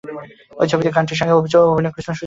[0.59, 2.19] ওই ছবিতে গানটির সঙ্গে অভিনয় করেছিলেন সুচিত্রা সেন।